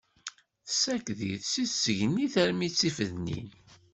[0.67, 3.47] Tessaked-it seg tṣegnint armi d tifednin.